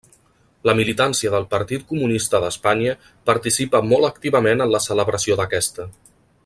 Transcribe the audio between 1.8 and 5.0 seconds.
Comunista d'Espanya participa molt activament en la